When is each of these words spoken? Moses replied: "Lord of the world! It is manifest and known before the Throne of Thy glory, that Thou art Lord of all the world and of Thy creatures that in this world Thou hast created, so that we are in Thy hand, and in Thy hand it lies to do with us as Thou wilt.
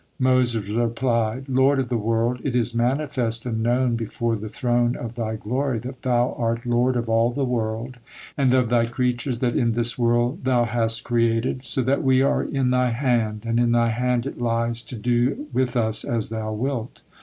Moses 0.17 0.67
replied: 0.69 1.45
"Lord 1.47 1.77
of 1.79 1.89
the 1.89 1.95
world! 1.95 2.39
It 2.43 2.55
is 2.55 2.73
manifest 2.73 3.45
and 3.45 3.61
known 3.61 3.95
before 3.95 4.35
the 4.35 4.49
Throne 4.49 4.95
of 4.95 5.13
Thy 5.13 5.35
glory, 5.35 5.77
that 5.77 6.01
Thou 6.01 6.33
art 6.39 6.65
Lord 6.65 6.95
of 6.95 7.07
all 7.07 7.29
the 7.29 7.45
world 7.45 7.97
and 8.35 8.51
of 8.55 8.69
Thy 8.69 8.87
creatures 8.87 9.37
that 9.41 9.55
in 9.55 9.73
this 9.73 9.99
world 9.99 10.39
Thou 10.43 10.65
hast 10.65 11.03
created, 11.03 11.63
so 11.63 11.83
that 11.83 12.03
we 12.03 12.23
are 12.23 12.41
in 12.43 12.71
Thy 12.71 12.89
hand, 12.89 13.43
and 13.45 13.59
in 13.59 13.73
Thy 13.73 13.89
hand 13.89 14.25
it 14.25 14.41
lies 14.41 14.81
to 14.81 14.95
do 14.95 15.45
with 15.53 15.77
us 15.77 16.03
as 16.03 16.29
Thou 16.29 16.51
wilt. 16.51 17.03